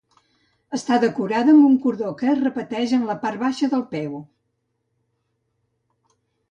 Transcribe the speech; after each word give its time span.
Està 0.77 0.97
decorada 1.03 1.53
amb 1.57 1.67
un 1.67 1.75
cordó 1.83 2.09
que 2.21 2.31
es 2.31 2.41
repeteix 2.45 2.97
en 2.99 3.07
la 3.11 3.19
part 3.27 3.41
baixa 3.45 3.73
del 3.75 3.85
peu. 3.93 4.21